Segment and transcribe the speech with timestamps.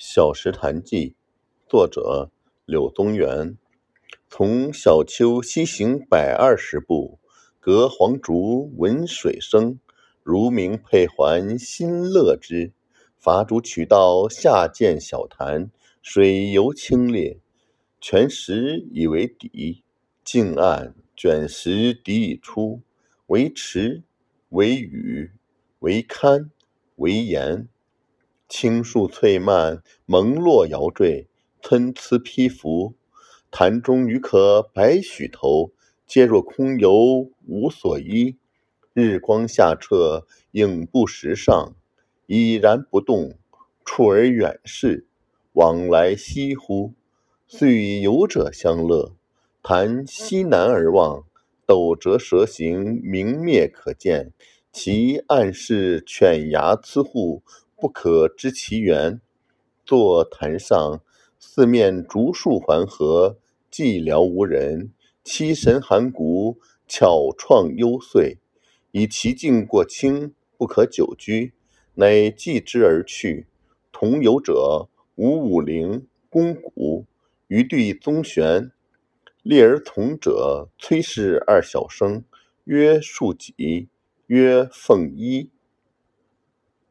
[0.00, 1.10] 小石潭记》
[1.68, 2.30] 作者
[2.64, 3.58] 柳宗元。
[4.30, 7.18] 从小丘西行百二十步，
[7.58, 9.80] 隔黄竹闻水声。
[10.22, 12.70] 如鸣佩环心乐之。
[13.18, 15.68] 伐竹取道下见小潭，
[16.00, 17.38] 水尤清冽。
[18.00, 19.82] 全石以为底，
[20.22, 22.82] 近岸卷石底已出。
[23.26, 24.04] 为池，
[24.50, 25.32] 为屿，
[25.80, 26.52] 为堪，
[26.94, 27.66] 为岩。
[28.48, 31.28] 青树翠蔓，蒙络摇缀，
[31.62, 32.94] 参差披拂。
[33.50, 35.72] 潭中鱼可百许头，
[36.06, 38.38] 皆若空游无所依。
[38.94, 41.74] 日光下澈，影不时上，
[42.26, 43.34] 已然不动。
[43.84, 45.06] 处而远视，
[45.52, 46.94] 往来翕忽。
[47.46, 49.14] 遂与游者相乐。
[49.62, 51.24] 潭西南而望，
[51.66, 54.32] 斗折蛇形，明灭可见。
[54.72, 57.42] 其岸势犬牙牁户。
[57.80, 59.20] 不可知其源。
[59.84, 61.00] 坐潭上，
[61.38, 63.38] 四面竹树环合，
[63.70, 64.92] 寂寥无人。
[65.24, 68.38] 栖神寒骨，巧怆幽邃。
[68.90, 71.52] 以其境过清，不可久居，
[71.94, 73.46] 乃寄之而去。
[73.92, 77.06] 同游者吴武陵、龚古、
[77.46, 78.72] 余弟宗玄。
[79.42, 82.24] 列而从者崔氏二小生，
[82.64, 83.88] 曰庶几，
[84.26, 85.50] 曰奉一。